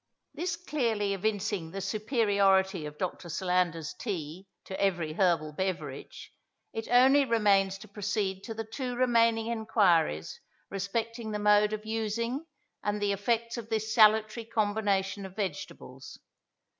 This 0.33 0.55
clearly 0.55 1.13
evincing 1.13 1.69
the 1.69 1.79
superiority 1.79 2.87
of 2.87 2.97
Dr. 2.97 3.29
Solander's 3.29 3.93
tea 3.93 4.47
to 4.65 4.81
every 4.81 5.13
herbal 5.13 5.53
beverage, 5.53 6.33
it 6.73 6.87
only 6.89 7.23
remains 7.23 7.77
to 7.77 7.87
proceed 7.87 8.43
to 8.45 8.55
the 8.55 8.63
two 8.63 8.95
remaining 8.95 9.45
enquiries 9.45 10.41
respecting 10.71 11.29
the 11.29 11.37
mode 11.37 11.71
of 11.71 11.85
using 11.85 12.47
and 12.81 12.99
the 12.99 13.11
effects 13.13 13.57
of 13.57 13.69
this 13.69 13.93
salutary 13.93 14.43
combination 14.45 15.23
of 15.23 15.35
vegetables. 15.35 16.17